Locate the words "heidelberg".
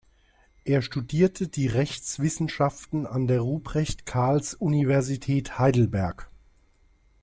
5.59-6.31